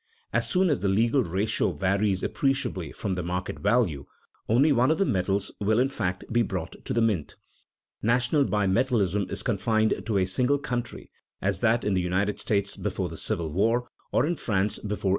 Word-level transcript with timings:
As 0.33 0.49
soon 0.49 0.71
as 0.71 0.79
the 0.79 0.87
legal 0.87 1.23
ratio 1.23 1.73
varies 1.73 2.23
appreciably 2.23 2.91
from 2.91 3.13
the 3.13 3.21
market 3.21 3.59
value, 3.59 4.07
only 4.49 4.71
one 4.71 4.89
of 4.89 4.97
the 4.97 5.05
metals 5.05 5.51
will 5.61 5.77
in 5.79 5.89
fact 5.89 6.23
be 6.33 6.41
brought 6.41 6.75
to 6.85 6.91
the 6.91 7.03
mint. 7.03 7.35
National 8.01 8.43
bimetallism 8.43 9.29
is 9.29 9.43
confined 9.43 10.01
to 10.07 10.17
a 10.17 10.25
single 10.25 10.57
country, 10.57 11.11
as 11.39 11.61
that 11.61 11.83
in 11.85 11.93
the 11.93 12.01
United 12.01 12.39
States 12.39 12.75
before 12.75 13.09
the 13.09 13.15
Civil 13.15 13.51
War, 13.51 13.89
or 14.11 14.25
in 14.25 14.35
France 14.35 14.77
before 14.79 15.09
1867. 15.09 15.09